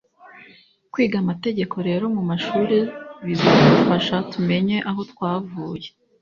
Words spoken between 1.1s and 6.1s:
amateka rero mu mashuri bizadufasha tumenye aho twavuye